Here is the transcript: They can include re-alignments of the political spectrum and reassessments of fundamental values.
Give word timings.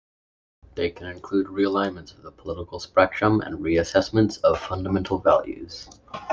They 0.73 0.89
can 0.89 1.05
include 1.05 1.47
re-alignments 1.47 2.11
of 2.13 2.23
the 2.23 2.31
political 2.31 2.79
spectrum 2.79 3.39
and 3.41 3.59
reassessments 3.59 4.41
of 4.41 4.59
fundamental 4.59 5.19
values. 5.19 5.87